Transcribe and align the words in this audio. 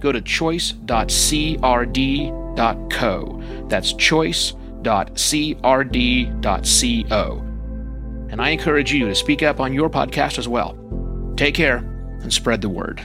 go 0.00 0.12
to 0.12 0.20
choice.crd.co. 0.20 0.84
That's 3.68 3.92
choice.crd.co. 3.92 4.64
And 8.30 8.42
I 8.42 8.50
encourage 8.50 8.92
you 8.92 9.06
to 9.06 9.14
speak 9.14 9.42
up 9.42 9.58
on 9.58 9.72
your 9.72 9.88
podcast 9.88 10.38
as 10.38 10.46
well. 10.46 10.76
Take 11.36 11.54
care 11.54 11.78
and 12.20 12.32
spread 12.32 12.60
the 12.60 12.68
word. 12.68 13.00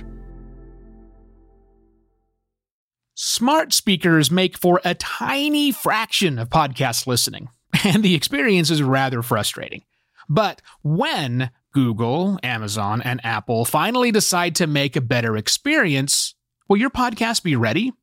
Smart 3.16 3.74
speakers 3.74 4.32
make 4.32 4.58
for 4.58 4.82
a 4.84 4.96
tiny 4.96 5.72
fraction 5.72 6.40
of 6.40 6.50
podcast 6.50 7.08
listening, 7.08 7.50
and 7.84 8.04
the 8.04 8.16
experience 8.16 8.70
is 8.70 8.82
rather 8.82 9.22
frustrating. 9.22 9.84
But 10.28 10.62
when 10.82 11.52
Google, 11.74 12.40
Amazon, 12.44 13.02
and 13.02 13.24
Apple 13.24 13.66
finally 13.66 14.12
decide 14.12 14.56
to 14.56 14.68
make 14.68 14.96
a 14.96 15.02
better 15.02 15.38
experience, 15.38 16.36
will 16.68 16.78
your 16.78 16.90
podcast 16.90 17.44
be 17.44 17.56
ready? 17.56 17.94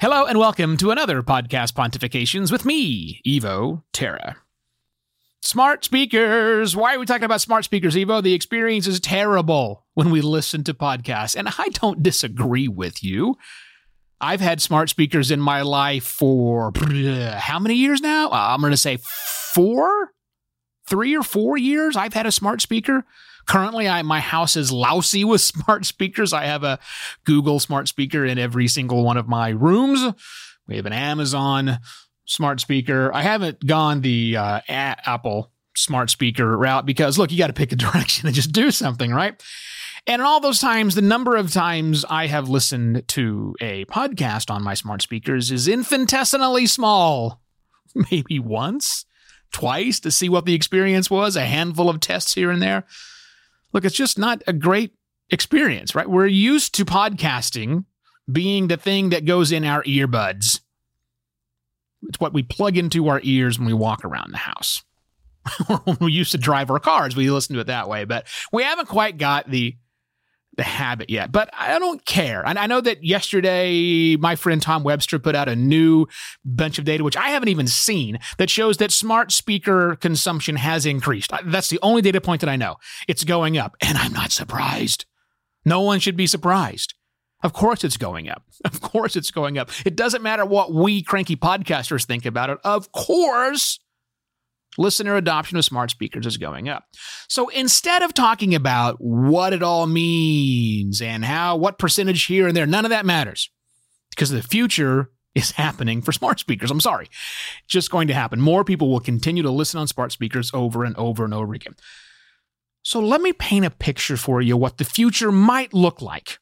Hello, 0.00 0.26
and 0.26 0.38
welcome 0.38 0.76
to 0.76 0.90
another 0.90 1.22
podcast 1.22 1.72
Pontifications 1.72 2.52
with 2.52 2.64
me, 2.64 3.20
Evo 3.26 3.82
Terra. 3.92 4.36
Smart 5.40 5.84
speakers. 5.84 6.76
Why 6.76 6.94
are 6.94 6.98
we 6.98 7.06
talking 7.06 7.24
about 7.24 7.40
smart 7.40 7.64
speakers, 7.64 7.94
Evo? 7.96 8.22
The 8.22 8.34
experience 8.34 8.86
is 8.86 9.00
terrible 9.00 9.86
when 9.94 10.10
we 10.10 10.20
listen 10.20 10.64
to 10.64 10.74
podcasts, 10.74 11.36
and 11.36 11.48
I 11.58 11.68
don't 11.70 12.02
disagree 12.02 12.68
with 12.68 13.02
you. 13.02 13.36
I've 14.20 14.40
had 14.40 14.62
smart 14.62 14.88
speakers 14.90 15.30
in 15.30 15.40
my 15.40 15.62
life 15.62 16.04
for 16.04 16.72
how 17.34 17.58
many 17.58 17.74
years 17.74 18.00
now? 18.00 18.28
Uh, 18.28 18.54
I'm 18.54 18.60
going 18.60 18.70
to 18.70 18.76
say 18.76 18.98
four, 19.52 20.12
three 20.88 21.16
or 21.16 21.22
four 21.22 21.58
years. 21.58 21.96
I've 21.96 22.14
had 22.14 22.26
a 22.26 22.32
smart 22.32 22.62
speaker. 22.62 23.04
Currently, 23.46 23.88
I, 23.88 24.02
my 24.02 24.20
house 24.20 24.56
is 24.56 24.72
lousy 24.72 25.24
with 25.24 25.40
smart 25.42 25.86
speakers. 25.86 26.32
I 26.32 26.44
have 26.44 26.64
a 26.64 26.78
Google 27.24 27.60
smart 27.60 27.88
speaker 27.88 28.24
in 28.24 28.38
every 28.38 28.68
single 28.68 29.04
one 29.04 29.16
of 29.16 29.28
my 29.28 29.50
rooms. 29.50 30.14
We 30.66 30.76
have 30.76 30.86
an 30.86 30.92
Amazon 30.92 31.78
smart 32.26 32.60
speaker. 32.60 33.14
I 33.14 33.22
haven't 33.22 33.66
gone 33.66 34.00
the 34.00 34.36
uh, 34.36 34.60
Apple 34.68 35.50
smart 35.76 36.10
speaker 36.10 36.56
route 36.56 36.86
because 36.86 37.18
look, 37.18 37.30
you 37.32 37.38
got 37.38 37.48
to 37.48 37.52
pick 37.52 37.72
a 37.72 37.76
direction 37.76 38.26
and 38.26 38.34
just 38.34 38.52
do 38.52 38.70
something, 38.70 39.12
right? 39.12 39.42
And 40.06 40.20
in 40.20 40.26
all 40.26 40.40
those 40.40 40.58
times, 40.58 40.94
the 40.94 41.02
number 41.02 41.34
of 41.36 41.50
times 41.50 42.04
I 42.10 42.26
have 42.26 42.48
listened 42.48 43.08
to 43.08 43.54
a 43.60 43.86
podcast 43.86 44.50
on 44.50 44.62
my 44.62 44.74
smart 44.74 45.00
speakers 45.00 45.50
is 45.50 45.66
infinitesimally 45.66 46.66
small. 46.66 47.40
Maybe 48.10 48.38
once, 48.38 49.06
twice 49.50 50.00
to 50.00 50.10
see 50.10 50.28
what 50.28 50.44
the 50.44 50.54
experience 50.54 51.10
was, 51.10 51.36
a 51.36 51.46
handful 51.46 51.88
of 51.88 52.00
tests 52.00 52.34
here 52.34 52.50
and 52.50 52.60
there. 52.60 52.84
Look, 53.74 53.84
it's 53.84 53.96
just 53.96 54.18
not 54.18 54.42
a 54.46 54.54
great 54.54 54.94
experience, 55.30 55.94
right? 55.94 56.08
We're 56.08 56.26
used 56.26 56.74
to 56.76 56.86
podcasting 56.86 57.84
being 58.30 58.68
the 58.68 58.78
thing 58.78 59.10
that 59.10 59.26
goes 59.26 59.52
in 59.52 59.64
our 59.64 59.82
earbuds 59.82 60.60
it's 62.08 62.20
what 62.20 62.32
we 62.32 62.42
plug 62.42 62.76
into 62.76 63.08
our 63.08 63.20
ears 63.22 63.58
when 63.58 63.66
we 63.66 63.72
walk 63.72 64.04
around 64.04 64.32
the 64.32 64.38
house. 64.38 64.82
we 66.00 66.12
used 66.12 66.32
to 66.32 66.38
drive 66.38 66.70
our 66.70 66.78
cars, 66.78 67.16
we 67.16 67.30
listen 67.30 67.54
to 67.54 67.60
it 67.60 67.66
that 67.66 67.88
way, 67.88 68.04
but 68.04 68.26
we 68.52 68.62
haven't 68.62 68.88
quite 68.88 69.18
got 69.18 69.50
the 69.50 69.76
the 70.56 70.62
habit 70.62 71.10
yet. 71.10 71.32
But 71.32 71.50
I 71.52 71.78
don't 71.78 72.04
care. 72.04 72.46
And 72.46 72.58
I 72.58 72.66
know 72.66 72.80
that 72.80 73.04
yesterday 73.04 74.16
my 74.16 74.36
friend 74.36 74.60
Tom 74.60 74.82
Webster 74.84 75.18
put 75.18 75.34
out 75.34 75.48
a 75.48 75.56
new 75.56 76.06
bunch 76.44 76.78
of 76.78 76.84
data, 76.84 77.04
which 77.04 77.16
I 77.16 77.28
haven't 77.30 77.48
even 77.48 77.66
seen, 77.66 78.18
that 78.38 78.50
shows 78.50 78.76
that 78.78 78.92
smart 78.92 79.32
speaker 79.32 79.96
consumption 79.96 80.56
has 80.56 80.86
increased. 80.86 81.32
Uh, 81.32 81.38
that's 81.44 81.70
the 81.70 81.78
only 81.82 82.02
data 82.02 82.20
point 82.20 82.40
that 82.40 82.50
I 82.50 82.56
know. 82.56 82.76
It's 83.08 83.24
going 83.24 83.58
up, 83.58 83.76
and 83.80 83.98
I'm 83.98 84.12
not 84.12 84.32
surprised. 84.32 85.06
No 85.64 85.80
one 85.80 86.00
should 86.00 86.16
be 86.16 86.26
surprised. 86.26 86.94
Of 87.42 87.52
course 87.52 87.84
it's 87.84 87.96
going 87.96 88.28
up. 88.28 88.42
Of 88.64 88.80
course 88.80 89.14
it's 89.14 89.30
going 89.30 89.58
up. 89.58 89.68
It 89.84 89.94
doesn't 89.94 90.22
matter 90.22 90.46
what 90.46 90.72
we 90.72 91.02
cranky 91.02 91.36
podcasters 91.36 92.06
think 92.06 92.24
about 92.24 92.48
it. 92.48 92.58
Of 92.64 92.92
course, 92.92 93.78
listener 94.78 95.16
adoption 95.16 95.56
of 95.56 95.64
smart 95.64 95.90
speakers 95.90 96.26
is 96.26 96.36
going 96.36 96.68
up. 96.68 96.84
So 97.28 97.48
instead 97.48 98.02
of 98.02 98.14
talking 98.14 98.54
about 98.54 98.96
what 98.98 99.52
it 99.52 99.62
all 99.62 99.86
means 99.86 101.00
and 101.00 101.24
how, 101.24 101.56
what 101.56 101.78
percentage 101.78 102.24
here 102.24 102.46
and 102.46 102.56
there, 102.56 102.66
none 102.66 102.84
of 102.84 102.90
that 102.90 103.06
matters 103.06 103.50
because 104.10 104.30
the 104.30 104.42
future 104.42 105.10
is 105.34 105.52
happening 105.52 106.00
for 106.00 106.12
smart 106.12 106.38
speakers. 106.38 106.70
I'm 106.70 106.80
sorry. 106.80 107.08
Just 107.66 107.90
going 107.90 108.08
to 108.08 108.14
happen. 108.14 108.40
More 108.40 108.64
people 108.64 108.88
will 108.88 109.00
continue 109.00 109.42
to 109.42 109.50
listen 109.50 109.80
on 109.80 109.88
smart 109.88 110.12
speakers 110.12 110.50
over 110.54 110.84
and 110.84 110.96
over 110.96 111.24
and 111.24 111.34
over 111.34 111.54
again. 111.54 111.74
So 112.82 113.00
let 113.00 113.20
me 113.20 113.32
paint 113.32 113.64
a 113.64 113.70
picture 113.70 114.16
for 114.16 114.40
you 114.42 114.56
what 114.56 114.78
the 114.78 114.84
future 114.84 115.32
might 115.32 115.72
look 115.72 116.02
like 116.02 116.38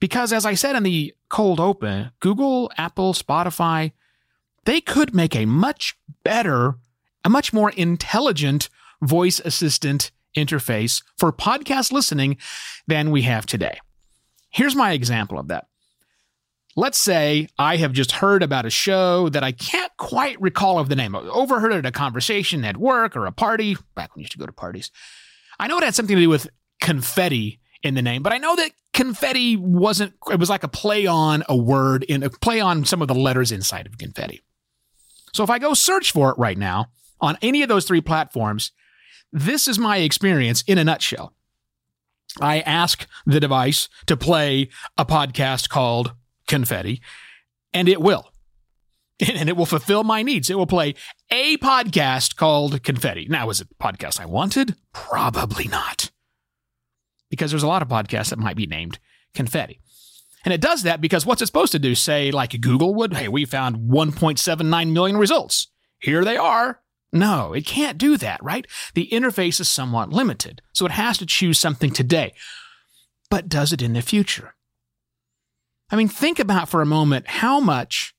because 0.00 0.32
as 0.32 0.46
I 0.46 0.54
said 0.54 0.74
in 0.74 0.82
the 0.82 1.14
cold 1.28 1.60
open, 1.60 2.10
Google, 2.20 2.72
Apple, 2.76 3.12
Spotify, 3.12 3.92
they 4.64 4.80
could 4.80 5.14
make 5.14 5.36
a 5.36 5.44
much 5.44 5.96
better, 6.24 6.78
a 7.24 7.30
much 7.30 7.52
more 7.52 7.70
intelligent 7.70 8.68
voice 9.02 9.40
assistant 9.44 10.10
interface 10.36 11.02
for 11.18 11.32
podcast 11.32 11.92
listening 11.92 12.36
than 12.86 13.10
we 13.10 13.22
have 13.22 13.46
today. 13.46 13.78
Here's 14.50 14.76
my 14.76 14.92
example 14.92 15.38
of 15.38 15.48
that. 15.48 15.66
Let's 16.76 16.98
say 16.98 17.48
I 17.58 17.76
have 17.76 17.92
just 17.92 18.12
heard 18.12 18.42
about 18.42 18.64
a 18.64 18.70
show 18.70 19.28
that 19.30 19.42
I 19.42 19.52
can't 19.52 19.92
quite 19.96 20.40
recall 20.40 20.78
of 20.78 20.88
the 20.88 20.96
name. 20.96 21.16
I 21.16 21.20
overheard 21.20 21.72
it 21.72 21.78
at 21.78 21.86
a 21.86 21.92
conversation 21.92 22.64
at 22.64 22.76
work 22.76 23.16
or 23.16 23.26
a 23.26 23.32
party, 23.32 23.76
back 23.94 24.14
when 24.14 24.20
you 24.20 24.24
used 24.24 24.32
to 24.32 24.38
go 24.38 24.46
to 24.46 24.52
parties. 24.52 24.90
I 25.58 25.66
know 25.66 25.78
it 25.78 25.84
had 25.84 25.94
something 25.94 26.16
to 26.16 26.22
do 26.22 26.28
with 26.28 26.48
confetti 26.80 27.60
in 27.82 27.94
the 27.94 28.02
name, 28.02 28.22
but 28.22 28.32
I 28.32 28.38
know 28.38 28.54
that 28.56 28.70
confetti 28.92 29.56
wasn't, 29.56 30.14
it 30.30 30.38
was 30.38 30.48
like 30.48 30.62
a 30.62 30.68
play 30.68 31.06
on 31.06 31.42
a 31.48 31.56
word 31.56 32.04
in 32.04 32.22
a 32.22 32.30
play 32.30 32.60
on 32.60 32.84
some 32.84 33.02
of 33.02 33.08
the 33.08 33.14
letters 33.14 33.50
inside 33.50 33.86
of 33.86 33.98
confetti. 33.98 34.40
So 35.34 35.42
if 35.42 35.50
I 35.50 35.58
go 35.58 35.74
search 35.74 36.12
for 36.12 36.30
it 36.30 36.38
right 36.38 36.58
now 36.58 36.86
on 37.20 37.38
any 37.42 37.62
of 37.62 37.68
those 37.68 37.84
three 37.84 38.00
platforms, 38.00 38.72
this 39.32 39.68
is 39.68 39.78
my 39.78 39.98
experience 39.98 40.62
in 40.66 40.78
a 40.78 40.84
nutshell. 40.84 41.34
I 42.40 42.60
ask 42.60 43.06
the 43.26 43.40
device 43.40 43.88
to 44.06 44.16
play 44.16 44.68
a 44.96 45.04
podcast 45.04 45.68
called 45.68 46.14
Confetti, 46.46 47.00
and 47.72 47.88
it 47.88 48.00
will. 48.00 48.26
And 49.34 49.50
it 49.50 49.56
will 49.56 49.66
fulfill 49.66 50.02
my 50.02 50.22
needs. 50.22 50.48
It 50.48 50.56
will 50.56 50.66
play 50.66 50.94
a 51.30 51.58
podcast 51.58 52.36
called 52.36 52.82
Confetti. 52.82 53.26
Now, 53.28 53.50
is 53.50 53.60
it 53.60 53.68
a 53.70 53.74
podcast 53.74 54.18
I 54.18 54.24
wanted? 54.24 54.76
Probably 54.94 55.68
not 55.68 56.10
because 57.30 57.50
there's 57.50 57.62
a 57.62 57.68
lot 57.68 57.82
of 57.82 57.88
podcasts 57.88 58.30
that 58.30 58.38
might 58.38 58.56
be 58.56 58.66
named 58.66 58.98
confetti. 59.34 59.80
And 60.44 60.52
it 60.52 60.60
does 60.60 60.82
that 60.82 61.00
because 61.00 61.24
what's 61.24 61.40
it 61.40 61.46
supposed 61.46 61.72
to 61.72 61.78
do? 61.78 61.94
Say, 61.94 62.30
like 62.30 62.60
Google 62.60 62.94
would, 62.96 63.14
hey, 63.14 63.28
we 63.28 63.44
found 63.44 63.90
1.79 63.90 64.92
million 64.92 65.16
results. 65.16 65.68
Here 65.98 66.24
they 66.24 66.36
are. 66.36 66.80
No, 67.12 67.52
it 67.52 67.66
can't 67.66 67.98
do 67.98 68.16
that, 68.18 68.42
right? 68.42 68.66
The 68.94 69.08
interface 69.10 69.60
is 69.60 69.68
somewhat 69.68 70.12
limited, 70.12 70.62
so 70.72 70.86
it 70.86 70.92
has 70.92 71.18
to 71.18 71.26
choose 71.26 71.58
something 71.58 71.90
today. 71.90 72.32
But 73.30 73.48
does 73.48 73.72
it 73.72 73.82
in 73.82 73.94
the 73.94 74.02
future? 74.02 74.54
I 75.90 75.96
mean, 75.96 76.08
think 76.08 76.38
about 76.38 76.68
for 76.68 76.82
a 76.82 76.86
moment 76.86 77.26
how 77.26 77.58
much 77.58 78.14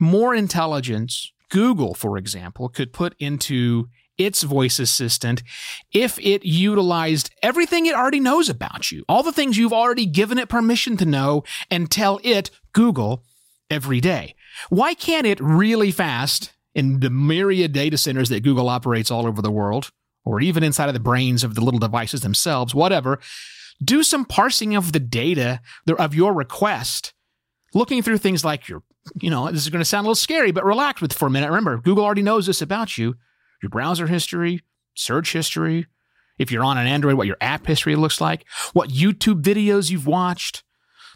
more 0.00 0.34
intelligence 0.34 1.32
Google, 1.50 1.94
for 1.94 2.18
example, 2.18 2.68
could 2.68 2.92
put 2.92 3.14
into 3.20 3.88
its 4.18 4.42
voice 4.42 4.78
assistant 4.78 5.42
if 5.92 6.18
it 6.20 6.44
utilized 6.44 7.30
everything 7.42 7.86
it 7.86 7.94
already 7.94 8.20
knows 8.20 8.48
about 8.48 8.90
you, 8.90 9.04
all 9.08 9.22
the 9.22 9.32
things 9.32 9.56
you've 9.56 9.72
already 9.72 10.06
given 10.06 10.38
it 10.38 10.48
permission 10.48 10.96
to 10.96 11.04
know, 11.04 11.44
and 11.70 11.90
tell 11.90 12.20
it, 12.22 12.50
Google, 12.72 13.22
every 13.70 14.00
day. 14.00 14.34
Why 14.68 14.94
can't 14.94 15.26
it 15.26 15.40
really 15.40 15.90
fast 15.90 16.52
in 16.74 17.00
the 17.00 17.10
myriad 17.10 17.72
data 17.72 17.96
centers 17.96 18.28
that 18.28 18.42
Google 18.42 18.68
operates 18.68 19.10
all 19.10 19.26
over 19.26 19.40
the 19.40 19.50
world, 19.50 19.90
or 20.24 20.40
even 20.40 20.62
inside 20.62 20.88
of 20.88 20.94
the 20.94 21.00
brains 21.00 21.44
of 21.44 21.54
the 21.54 21.60
little 21.60 21.80
devices 21.80 22.22
themselves, 22.22 22.74
whatever, 22.74 23.20
do 23.82 24.02
some 24.02 24.24
parsing 24.24 24.74
of 24.74 24.92
the 24.92 25.00
data 25.00 25.60
of 25.98 26.14
your 26.14 26.32
request, 26.32 27.12
looking 27.74 28.02
through 28.02 28.18
things 28.18 28.44
like 28.44 28.68
your, 28.68 28.82
you 29.20 29.30
know, 29.30 29.50
this 29.50 29.62
is 29.62 29.70
going 29.70 29.80
to 29.80 29.84
sound 29.84 30.06
a 30.06 30.08
little 30.08 30.14
scary, 30.14 30.50
but 30.50 30.64
relax 30.64 31.00
with 31.00 31.12
for 31.12 31.26
a 31.26 31.30
minute. 31.30 31.48
Remember, 31.48 31.78
Google 31.78 32.04
already 32.04 32.22
knows 32.22 32.46
this 32.46 32.62
about 32.62 32.96
you 32.96 33.16
your 33.62 33.70
browser 33.70 34.06
history, 34.06 34.60
search 34.94 35.32
history, 35.32 35.86
If 36.38 36.50
you're 36.50 36.64
on 36.64 36.78
an 36.78 36.86
Android, 36.86 37.14
what 37.14 37.26
your 37.26 37.36
app 37.40 37.66
history 37.66 37.94
looks 37.96 38.20
like, 38.20 38.44
what 38.72 38.90
YouTube 38.90 39.42
videos 39.42 39.90
you've 39.90 40.06
watched. 40.06 40.63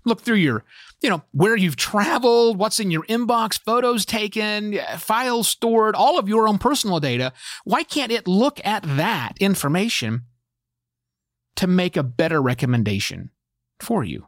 Look 0.08 0.22
through 0.22 0.36
your, 0.36 0.64
you 1.00 1.10
know, 1.10 1.22
where 1.32 1.56
you've 1.56 1.76
traveled, 1.76 2.58
what's 2.58 2.80
in 2.80 2.90
your 2.90 3.04
inbox, 3.04 3.60
photos 3.60 4.04
taken, 4.04 4.74
eh, 4.74 4.96
files 4.96 5.48
stored, 5.48 5.94
all 5.94 6.18
of 6.18 6.28
your 6.28 6.48
own 6.48 6.58
personal 6.58 6.98
data. 6.98 7.32
Why 7.64 7.82
can't 7.82 8.10
it 8.10 8.26
look 8.26 8.60
at 8.64 8.82
that 8.96 9.34
information 9.38 10.22
to 11.56 11.66
make 11.66 11.96
a 11.96 12.02
better 12.02 12.40
recommendation 12.40 13.30
for 13.80 14.02
you? 14.02 14.26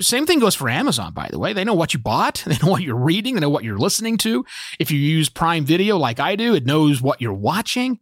Same 0.00 0.26
thing 0.26 0.40
goes 0.40 0.56
for 0.56 0.68
Amazon, 0.68 1.12
by 1.12 1.28
the 1.30 1.38
way. 1.38 1.52
They 1.52 1.64
know 1.64 1.74
what 1.74 1.94
you 1.94 2.00
bought. 2.00 2.44
They 2.46 2.58
know 2.58 2.70
what 2.70 2.82
you're 2.82 2.96
reading. 2.96 3.34
They 3.34 3.40
know 3.40 3.48
what 3.48 3.64
you're 3.64 3.78
listening 3.78 4.18
to. 4.18 4.44
If 4.78 4.90
you 4.90 4.98
use 4.98 5.28
Prime 5.28 5.64
Video 5.64 5.96
like 5.96 6.20
I 6.20 6.36
do, 6.36 6.54
it 6.54 6.66
knows 6.66 7.00
what 7.00 7.20
you're 7.20 7.32
watching 7.32 8.00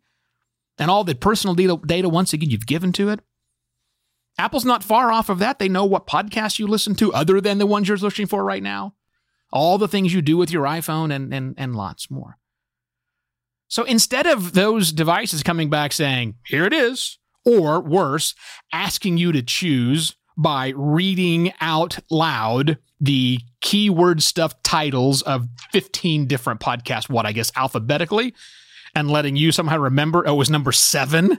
and 0.78 0.90
all 0.90 1.04
the 1.04 1.14
personal 1.14 1.54
data, 1.54 1.78
data 1.86 2.08
once 2.08 2.32
again 2.32 2.50
you've 2.50 2.66
given 2.66 2.92
to 2.94 3.10
it. 3.10 3.20
Apple's 4.38 4.64
not 4.64 4.84
far 4.84 5.12
off 5.12 5.28
of 5.28 5.38
that. 5.40 5.58
They 5.58 5.68
know 5.68 5.84
what 5.84 6.06
podcasts 6.06 6.58
you 6.58 6.66
listen 6.66 6.94
to 6.96 7.12
other 7.12 7.40
than 7.40 7.58
the 7.58 7.66
ones 7.66 7.88
you're 7.88 7.96
listening 7.96 8.26
for 8.26 8.44
right 8.44 8.62
now. 8.62 8.94
All 9.52 9.76
the 9.78 9.88
things 9.88 10.14
you 10.14 10.22
do 10.22 10.36
with 10.36 10.50
your 10.50 10.64
iPhone 10.64 11.14
and, 11.14 11.32
and, 11.32 11.54
and 11.58 11.76
lots 11.76 12.10
more. 12.10 12.38
So 13.68 13.84
instead 13.84 14.26
of 14.26 14.52
those 14.52 14.92
devices 14.92 15.42
coming 15.42 15.70
back 15.70 15.92
saying, 15.92 16.36
here 16.46 16.64
it 16.64 16.72
is, 16.72 17.18
or 17.44 17.80
worse, 17.80 18.34
asking 18.72 19.18
you 19.18 19.32
to 19.32 19.42
choose 19.42 20.14
by 20.36 20.72
reading 20.76 21.52
out 21.60 21.98
loud 22.10 22.78
the 23.00 23.40
keyword 23.60 24.22
stuff 24.22 24.62
titles 24.62 25.22
of 25.22 25.48
15 25.72 26.26
different 26.26 26.60
podcasts, 26.60 27.08
what 27.08 27.26
I 27.26 27.32
guess 27.32 27.50
alphabetically, 27.56 28.34
and 28.94 29.10
letting 29.10 29.36
you 29.36 29.52
somehow 29.52 29.78
remember 29.78 30.24
oh, 30.26 30.34
it 30.34 30.36
was 30.36 30.50
number 30.50 30.72
seven. 30.72 31.38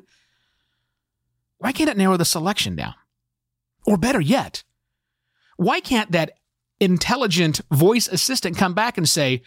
Why 1.63 1.71
can't 1.71 1.89
it 1.89 1.95
narrow 1.95 2.18
the 2.18 2.25
selection 2.25 2.75
down? 2.75 2.94
Or 3.88 3.95
better 3.95 4.19
yet, 4.19 4.65
why 5.56 5.80
can't 5.80 6.12
that 6.12 6.31
intelligent 6.81 7.62
voice 7.71 8.10
assistant 8.10 8.57
come 8.57 8.74
back 8.74 8.98
and 8.98 9.07
say, 9.07 9.44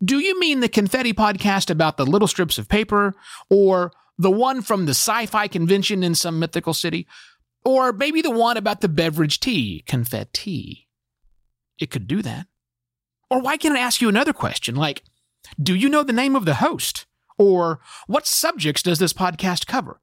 Do 0.00 0.20
you 0.20 0.38
mean 0.38 0.60
the 0.60 0.68
confetti 0.68 1.12
podcast 1.12 1.70
about 1.70 1.96
the 1.96 2.06
little 2.06 2.28
strips 2.28 2.56
of 2.56 2.68
paper? 2.68 3.16
Or 3.50 3.90
the 4.16 4.30
one 4.30 4.62
from 4.62 4.86
the 4.86 4.94
sci 4.94 5.26
fi 5.26 5.48
convention 5.48 6.04
in 6.04 6.14
some 6.14 6.38
mythical 6.38 6.72
city? 6.72 7.08
Or 7.64 7.92
maybe 7.92 8.22
the 8.22 8.30
one 8.30 8.56
about 8.56 8.80
the 8.80 8.88
beverage 8.88 9.40
tea, 9.40 9.82
confetti. 9.88 10.86
It 11.80 11.90
could 11.90 12.06
do 12.06 12.22
that. 12.22 12.46
Or 13.28 13.40
why 13.40 13.56
can't 13.56 13.74
it 13.74 13.80
ask 13.80 14.00
you 14.00 14.08
another 14.08 14.32
question 14.32 14.76
like, 14.76 15.02
do 15.60 15.74
you 15.74 15.88
know 15.88 16.04
the 16.04 16.12
name 16.12 16.36
of 16.36 16.44
the 16.44 16.54
host? 16.54 17.06
Or 17.38 17.80
what 18.06 18.24
subjects 18.24 18.84
does 18.84 19.00
this 19.00 19.12
podcast 19.12 19.66
cover? 19.66 20.00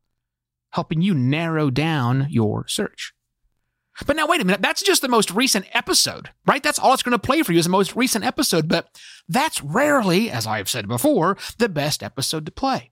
Helping 0.75 1.01
you 1.01 1.13
narrow 1.13 1.69
down 1.69 2.27
your 2.30 2.68
search. 2.68 3.13
But 4.06 4.18
now, 4.18 4.27
wait 4.27 4.42
a 4.42 4.45
minute, 4.45 4.62
that's 4.62 4.83
just 4.83 5.01
the 5.01 5.07
most 5.07 5.31
recent 5.31 5.66
episode, 5.74 6.30
right? 6.45 6.62
That's 6.62 6.77
all 6.77 6.94
it's 6.94 7.04
going 7.04 7.18
to 7.18 7.19
play 7.19 7.44
for 7.44 7.54
you 7.54 7.60
is 7.60 7.66
the 7.66 7.72
most 7.72 7.95
recent 7.95 8.25
episode, 8.25 8.68
but 8.68 8.89
that's 9.30 9.63
rarely, 9.63 10.30
as 10.30 10.45
I've 10.45 10.69
said 10.69 10.88
before, 10.88 11.38
the 11.57 11.69
best 11.69 12.04
episode 12.04 12.45
to 12.45 12.51
play 12.51 12.92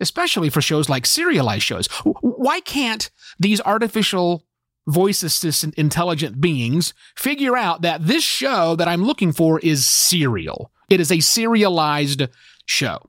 especially 0.00 0.50
for 0.50 0.60
shows 0.60 0.88
like 0.88 1.06
serialized 1.06 1.62
shows. 1.62 1.86
Why 2.20 2.60
can't 2.60 3.10
these 3.38 3.60
artificial 3.60 4.44
voice 4.86 5.22
assistant 5.22 5.74
intelligent 5.76 6.40
beings 6.40 6.92
figure 7.16 7.56
out 7.56 7.82
that 7.82 8.06
this 8.06 8.24
show 8.24 8.76
that 8.76 8.88
I'm 8.88 9.04
looking 9.04 9.32
for 9.32 9.58
is 9.60 9.86
serial? 9.86 10.70
It 10.90 11.00
is 11.00 11.10
a 11.10 11.20
serialized 11.20 12.24
show. 12.66 13.08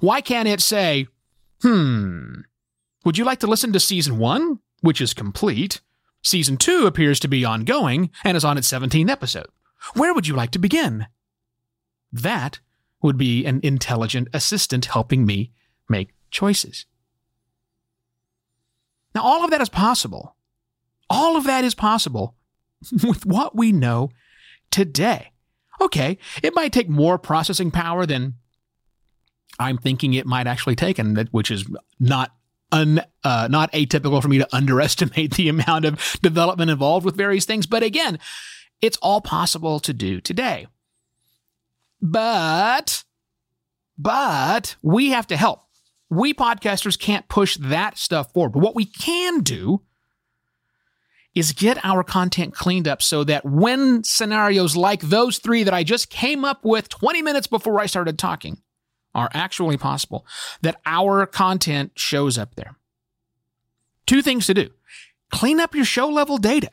Why 0.00 0.20
can't 0.20 0.48
it 0.48 0.60
say, 0.60 1.08
hmm, 1.60 2.42
would 3.04 3.18
you 3.18 3.24
like 3.24 3.40
to 3.40 3.46
listen 3.46 3.72
to 3.72 3.80
season 3.80 4.18
one, 4.18 4.60
which 4.80 5.00
is 5.00 5.14
complete? 5.14 5.80
Season 6.22 6.56
two 6.56 6.86
appears 6.86 7.18
to 7.20 7.28
be 7.28 7.44
ongoing 7.44 8.10
and 8.24 8.36
is 8.36 8.44
on 8.44 8.56
its 8.56 8.70
17th 8.70 9.10
episode. 9.10 9.46
Where 9.94 10.14
would 10.14 10.26
you 10.26 10.36
like 10.36 10.52
to 10.52 10.58
begin? 10.58 11.06
That 12.12 12.60
would 13.02 13.18
be 13.18 13.44
an 13.44 13.60
intelligent 13.62 14.28
assistant 14.32 14.86
helping 14.86 15.26
me 15.26 15.52
make 15.88 16.10
choices. 16.30 16.86
Now, 19.14 19.22
all 19.22 19.44
of 19.44 19.50
that 19.50 19.60
is 19.60 19.68
possible. 19.68 20.36
All 21.10 21.36
of 21.36 21.44
that 21.44 21.64
is 21.64 21.74
possible 21.74 22.36
with 23.04 23.26
what 23.26 23.56
we 23.56 23.72
know 23.72 24.10
today. 24.70 25.32
Okay, 25.80 26.18
it 26.42 26.54
might 26.54 26.72
take 26.72 26.88
more 26.88 27.18
processing 27.18 27.70
power 27.70 28.06
than 28.06 28.34
I'm 29.58 29.78
thinking 29.78 30.14
it 30.14 30.26
might 30.26 30.46
actually 30.46 30.76
take, 30.76 30.98
and 30.98 31.16
that, 31.16 31.28
which 31.32 31.50
is 31.50 31.66
not 31.98 32.32
un, 32.72 33.02
uh, 33.22 33.48
not 33.50 33.70
atypical 33.72 34.20
for 34.20 34.28
me 34.28 34.38
to 34.38 34.48
underestimate 34.56 35.34
the 35.34 35.48
amount 35.48 35.84
of 35.84 36.18
development 36.22 36.70
involved 36.70 37.04
with 37.04 37.16
various 37.16 37.44
things. 37.44 37.66
But 37.66 37.82
again, 37.82 38.18
it's 38.80 38.96
all 38.98 39.20
possible 39.20 39.78
to 39.80 39.92
do 39.92 40.20
today. 40.20 40.66
But, 42.00 43.04
but 43.96 44.74
we 44.82 45.10
have 45.10 45.28
to 45.28 45.36
help 45.36 45.62
we 46.12 46.34
podcasters 46.34 46.98
can't 46.98 47.26
push 47.28 47.56
that 47.56 47.96
stuff 47.96 48.34
forward. 48.34 48.52
But 48.52 48.62
what 48.62 48.74
we 48.74 48.84
can 48.84 49.40
do 49.40 49.80
is 51.34 51.52
get 51.52 51.82
our 51.82 52.04
content 52.04 52.52
cleaned 52.52 52.86
up 52.86 53.00
so 53.00 53.24
that 53.24 53.46
when 53.46 54.04
scenarios 54.04 54.76
like 54.76 55.00
those 55.00 55.38
three 55.38 55.62
that 55.62 55.72
I 55.72 55.82
just 55.84 56.10
came 56.10 56.44
up 56.44 56.66
with 56.66 56.90
20 56.90 57.22
minutes 57.22 57.46
before 57.46 57.80
I 57.80 57.86
started 57.86 58.18
talking 58.18 58.58
are 59.14 59.30
actually 59.32 59.76
possible, 59.76 60.26
that 60.62 60.80
our 60.86 61.26
content 61.26 61.92
shows 61.94 62.38
up 62.38 62.54
there. 62.54 62.76
Two 64.06 64.22
things 64.22 64.46
to 64.46 64.54
do 64.54 64.70
clean 65.30 65.58
up 65.58 65.74
your 65.74 65.84
show 65.84 66.08
level 66.08 66.38
data. 66.38 66.70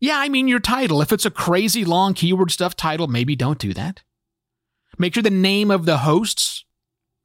Yeah, 0.00 0.18
I 0.18 0.28
mean 0.28 0.46
your 0.46 0.60
title. 0.60 1.00
If 1.02 1.12
it's 1.12 1.24
a 1.26 1.30
crazy 1.30 1.84
long 1.84 2.14
keyword 2.14 2.50
stuff 2.50 2.76
title, 2.76 3.08
maybe 3.08 3.34
don't 3.34 3.58
do 3.58 3.74
that. 3.74 4.02
Make 4.98 5.14
sure 5.14 5.22
the 5.22 5.30
name 5.30 5.70
of 5.70 5.86
the 5.86 5.98
hosts 5.98 6.64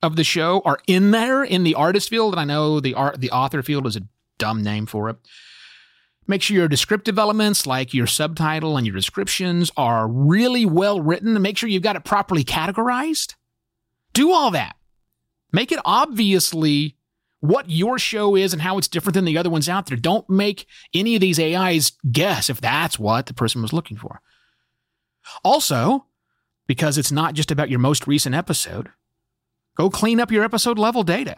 of 0.01 0.16
the 0.16 0.24
show 0.24 0.62
are 0.66 0.80
in 0.88 1.12
there 1.12 1.44
in 1.44 1.63
the 1.63 1.75
artist 1.75 2.10
field. 2.10 2.34
And 2.34 2.40
I 2.40 2.45
know 2.45 2.80
the 2.80 2.94
art, 2.94 3.19
the 3.19 3.31
author 3.31 3.62
field 3.62 3.86
is 3.86 3.95
a 3.95 4.04
dumb 4.38 4.63
name 4.63 4.86
for 4.86 5.10
it. 5.10 5.18
Make 6.25 6.42
sure 6.42 6.56
your 6.56 6.68
descriptive 6.68 7.19
elements, 7.19 7.68
like 7.68 7.94
your 7.94 8.07
subtitle 8.07 8.78
and 8.78 8.88
your 8.88 8.95
descriptions, 8.95 9.72
are 9.75 10.07
really 10.07 10.66
well 10.66 11.01
written. 11.01 11.40
Make 11.42 11.57
sure 11.57 11.68
you've 11.68 11.84
got 11.84 11.98
it 11.98 12.06
properly 12.06 12.44
categorized. 12.44 13.36
Do 14.13 14.31
all 14.31 14.51
that. 14.51 14.75
Make 15.51 15.71
it 15.71 15.80
obviously 15.86 16.98
what 17.39 17.69
your 17.69 18.00
show 18.00 18.36
is 18.36 18.54
and 18.54 18.62
how 18.62 18.77
it's 18.77 18.88
different 18.88 19.15
than 19.15 19.25
the 19.25 19.38
other 19.38 19.50
ones 19.50 19.68
out 19.68 19.88
there. 19.88 19.98
Don't 19.98 20.30
make 20.30 20.65
any 20.94 21.15
of 21.15 21.21
these 21.21 21.39
AIs 21.39 21.92
guess 22.12 22.50
if 22.50 22.62
that's 22.62 22.97
what 22.97 23.26
the 23.26 23.33
person 23.33 23.61
was 23.61 23.73
looking 23.73 23.97
for. 23.97 24.21
Also, 25.44 26.06
because 26.68 26.97
it's 26.97 27.11
not 27.11 27.33
just 27.33 27.52
about 27.52 27.69
your 27.69 27.80
most 27.80 28.07
recent 28.07 28.33
episode, 28.33 28.90
Go 29.76 29.90
clean 29.90 30.19
up 30.19 30.31
your 30.31 30.44
episode 30.44 30.78
level 30.78 31.04
data. 31.04 31.38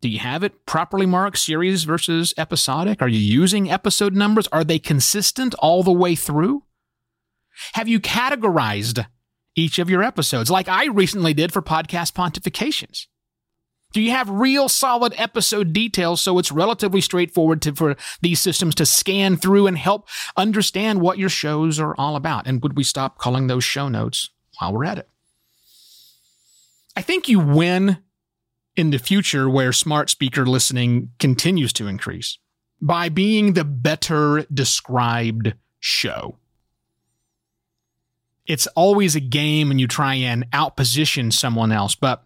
Do 0.00 0.08
you 0.08 0.18
have 0.18 0.42
it 0.42 0.66
properly 0.66 1.06
marked 1.06 1.38
series 1.38 1.84
versus 1.84 2.34
episodic? 2.36 3.00
Are 3.02 3.08
you 3.08 3.18
using 3.18 3.70
episode 3.70 4.14
numbers? 4.14 4.48
Are 4.48 4.64
they 4.64 4.78
consistent 4.78 5.54
all 5.56 5.82
the 5.82 5.92
way 5.92 6.14
through? 6.14 6.64
Have 7.74 7.88
you 7.88 8.00
categorized 8.00 9.06
each 9.58 9.78
of 9.78 9.90
your 9.90 10.02
episodes 10.02 10.50
like 10.50 10.68
I 10.68 10.86
recently 10.86 11.34
did 11.34 11.52
for 11.52 11.60
podcast 11.60 12.12
pontifications? 12.12 13.06
Do 13.92 14.02
you 14.02 14.10
have 14.10 14.28
real 14.28 14.68
solid 14.68 15.14
episode 15.16 15.72
details 15.72 16.20
so 16.20 16.38
it's 16.38 16.52
relatively 16.52 17.00
straightforward 17.00 17.62
to, 17.62 17.74
for 17.74 17.96
these 18.20 18.38
systems 18.38 18.74
to 18.76 18.86
scan 18.86 19.36
through 19.36 19.66
and 19.66 19.78
help 19.78 20.06
understand 20.36 21.00
what 21.00 21.18
your 21.18 21.30
shows 21.30 21.80
are 21.80 21.94
all 21.96 22.14
about? 22.14 22.46
And 22.46 22.62
would 22.62 22.76
we 22.76 22.84
stop 22.84 23.18
calling 23.18 23.46
those 23.46 23.64
show 23.64 23.88
notes 23.88 24.30
while 24.58 24.74
we're 24.74 24.84
at 24.84 24.98
it? 24.98 25.08
I 26.94 27.02
think 27.02 27.28
you 27.28 27.40
win 27.40 27.98
in 28.76 28.90
the 28.90 28.98
future 28.98 29.48
where 29.48 29.72
smart 29.72 30.10
speaker 30.10 30.44
listening 30.44 31.10
continues 31.18 31.72
to 31.74 31.88
increase 31.88 32.38
by 32.80 33.08
being 33.08 33.54
the 33.54 33.64
better 33.64 34.46
described 34.52 35.54
show. 35.80 36.36
It's 38.48 38.66
always 38.68 39.14
a 39.14 39.20
game 39.20 39.70
and 39.70 39.78
you 39.80 39.86
try 39.86 40.14
and 40.14 40.50
outposition 40.50 41.32
someone 41.32 41.70
else, 41.70 41.94
but 41.94 42.24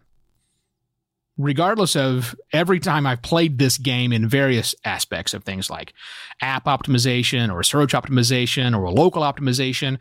regardless 1.37 1.95
of 1.95 2.35
every 2.51 2.79
time 2.79 3.05
I've 3.05 3.21
played 3.21 3.59
this 3.59 3.77
game 3.77 4.13
in 4.13 4.27
various 4.27 4.73
aspects 4.85 5.33
of 5.33 5.43
things 5.43 5.69
like 5.69 5.93
app 6.41 6.65
optimization 6.65 7.53
or 7.53 7.61
search 7.61 7.91
optimization 7.91 8.75
or 8.77 8.89
local 8.89 9.21
optimization, 9.21 9.99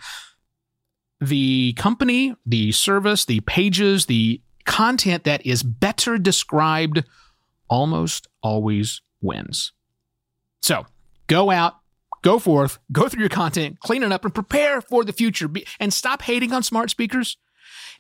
the 1.21 1.73
company, 1.75 2.35
the 2.47 2.73
service, 2.73 3.25
the 3.25 3.41
pages, 3.41 4.07
the 4.07 4.41
content 4.65 5.25
that 5.25 5.45
is 5.45 5.63
better 5.63 6.19
described 6.19 7.05
almost 7.69 8.29
always 8.43 9.01
wins. 9.21 9.73
So 10.61 10.87
go 11.27 11.51
out, 11.51 11.75
go 12.23 12.39
forth, 12.39 12.79
go 12.91 13.09
through 13.09 13.21
your 13.21 13.29
content, 13.29 13.81
clean 13.81 14.03
it 14.03 14.13
up, 14.13 14.25
and 14.25 14.35
prepare 14.35 14.81
for 14.81 15.05
the 15.05 15.13
future. 15.13 15.51
And 15.79 15.93
stop 15.93 16.23
hating 16.23 16.53
on 16.53 16.63
smart 16.63 16.91
speakers. 16.91 17.37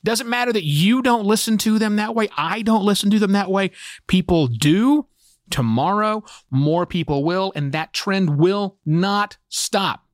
Doesn't 0.05 0.29
matter 0.29 0.53
that 0.53 0.65
you 0.65 1.03
don't 1.03 1.25
listen 1.27 1.59
to 1.59 1.79
them 1.79 1.97
that 1.97 2.15
way. 2.15 2.29
I 2.37 2.63
don't 2.63 2.85
listen 2.85 3.11
to 3.11 3.19
them 3.19 3.33
that 3.33 3.51
way. 3.51 3.71
People 4.07 4.47
do. 4.47 5.07
tomorrow, 5.51 6.25
more 6.51 6.87
people 6.87 7.25
will, 7.25 7.53
and 7.55 7.73
that 7.73 7.93
trend 7.93 8.39
will 8.39 8.79
not 8.87 9.37
stop. 9.49 10.07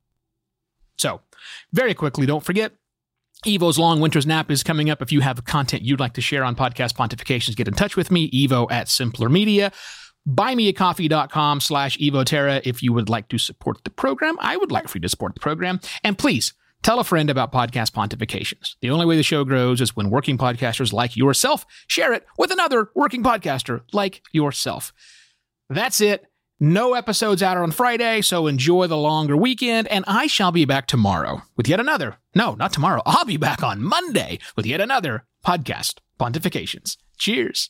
So, 0.97 1.21
very 1.71 1.93
quickly, 1.93 2.25
don't 2.25 2.43
forget 2.43 2.73
Evo's 3.45 3.79
Long 3.79 4.01
Winter's 4.01 4.27
Nap 4.27 4.51
is 4.51 4.63
coming 4.63 4.89
up. 4.89 5.01
If 5.01 5.13
you 5.13 5.21
have 5.21 5.45
content 5.45 5.83
you'd 5.83 5.99
like 5.99 6.13
to 6.15 6.21
share 6.21 6.43
on 6.43 6.55
Podcast 6.55 6.93
Pontifications, 6.93 7.55
get 7.55 7.69
in 7.69 7.73
touch 7.73 7.95
with 7.95 8.11
me, 8.11 8.29
evo 8.31 8.69
at 8.69 8.89
Simpler 8.89 9.29
Media. 9.29 9.71
Buymeacoffee.com 10.29 11.59
slash 11.59 11.97
evoterra 11.97 12.61
if 12.63 12.83
you 12.83 12.93
would 12.93 13.09
like 13.09 13.29
to 13.29 13.37
support 13.37 13.83
the 13.83 13.89
program. 13.89 14.37
I 14.39 14.57
would 14.57 14.71
like 14.71 14.87
for 14.87 14.97
you 14.97 15.01
to 15.01 15.09
support 15.09 15.33
the 15.33 15.39
program. 15.39 15.79
And 16.03 16.17
please, 16.17 16.53
tell 16.83 16.99
a 16.99 17.03
friend 17.03 17.29
about 17.29 17.51
Podcast 17.51 17.91
Pontifications. 17.91 18.75
The 18.81 18.89
only 18.91 19.05
way 19.05 19.17
the 19.17 19.23
show 19.23 19.43
grows 19.43 19.81
is 19.81 19.95
when 19.95 20.09
working 20.09 20.37
podcasters 20.37 20.93
like 20.93 21.17
yourself 21.17 21.65
share 21.87 22.13
it 22.13 22.25
with 22.37 22.51
another 22.51 22.89
working 22.95 23.23
podcaster 23.23 23.81
like 23.91 24.21
yourself. 24.31 24.93
That's 25.69 26.01
it. 26.01 26.25
No 26.61 26.93
episodes 26.93 27.41
out 27.41 27.55
on 27.55 27.71
Friday, 27.71 28.19
so 28.19 28.45
enjoy 28.45 28.87
the 28.87 28.97
longer 28.97 29.37
weekend, 29.37 29.87
and 29.87 30.03
I 30.07 30.27
shall 30.27 30.51
be 30.51 30.65
back 30.65 30.87
tomorrow 30.87 31.43
with 31.55 31.69
yet 31.69 31.79
another. 31.79 32.17
No, 32.35 32.53
not 32.55 32.73
tomorrow. 32.73 33.01
I'll 33.05 33.23
be 33.23 33.37
back 33.37 33.63
on 33.63 33.81
Monday 33.81 34.39
with 34.57 34.65
yet 34.65 34.81
another 34.81 35.25
podcast 35.45 35.99
pontifications. 36.19 36.97
Cheers. 37.17 37.69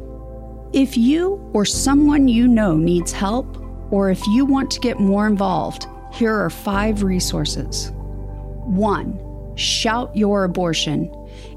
If 0.73 0.95
you 0.95 1.49
or 1.51 1.65
someone 1.65 2.29
you 2.29 2.47
know 2.47 2.77
needs 2.77 3.11
help, 3.11 3.57
or 3.91 4.09
if 4.09 4.25
you 4.27 4.45
want 4.45 4.71
to 4.71 4.79
get 4.79 5.01
more 5.01 5.27
involved, 5.27 5.85
here 6.13 6.33
are 6.33 6.49
five 6.49 7.03
resources. 7.03 7.91
1. 7.93 9.57
Shout 9.57 10.15
Your 10.15 10.45
Abortion 10.45 11.13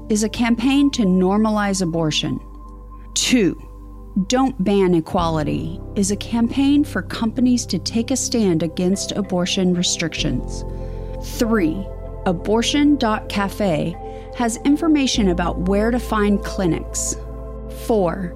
is 0.09 0.23
a 0.23 0.29
campaign 0.29 0.91
to 0.91 1.03
normalize 1.03 1.81
abortion. 1.81 2.37
Two, 3.13 3.55
Don't 4.27 4.61
Ban 4.61 4.93
Equality 4.93 5.79
is 5.95 6.11
a 6.11 6.17
campaign 6.17 6.83
for 6.83 7.01
companies 7.01 7.65
to 7.67 7.79
take 7.79 8.11
a 8.11 8.17
stand 8.17 8.63
against 8.63 9.13
abortion 9.13 9.73
restrictions. 9.73 10.65
Three, 11.39 11.87
Abortion.cafe 12.25 13.95
has 14.35 14.57
information 14.65 15.29
about 15.29 15.59
where 15.69 15.91
to 15.91 15.99
find 15.99 16.43
clinics. 16.43 17.15
Four, 17.85 18.35